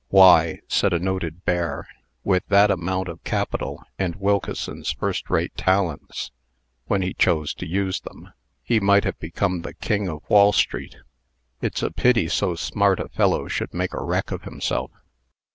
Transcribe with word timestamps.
"Why," 0.09 0.61
said 0.67 0.93
a 0.93 0.99
noted 0.99 1.45
bear, 1.45 1.87
"with 2.23 2.41
that 2.47 2.71
amount 2.71 3.07
of 3.07 3.23
capital, 3.23 3.83
and 3.99 4.15
Wilkeson's 4.15 4.91
first 4.93 5.29
rate 5.29 5.55
talents 5.55 6.31
when 6.87 7.03
he 7.03 7.13
chose 7.13 7.53
to 7.53 7.67
use 7.67 7.99
them 8.01 8.33
he 8.63 8.79
might 8.79 9.03
have 9.03 9.19
become 9.19 9.61
the 9.61 9.75
king 9.75 10.07
of 10.07 10.27
Wall 10.27 10.53
street. 10.53 10.95
It's 11.61 11.83
a 11.83 11.91
pity 11.91 12.27
so 12.29 12.55
smart 12.55 12.99
a 12.99 13.09
fellow 13.09 13.47
should 13.47 13.75
make 13.75 13.93
a 13.93 14.01
wreck 14.01 14.31
of 14.31 14.41
himself." 14.41 14.89